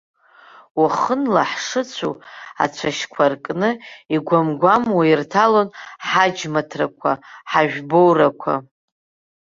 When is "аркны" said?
3.25-3.69